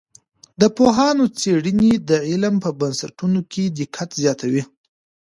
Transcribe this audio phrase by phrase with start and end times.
[0.61, 4.63] د پوهانو څېړنې د علم په بنسټونو کي دقت زیاتوي.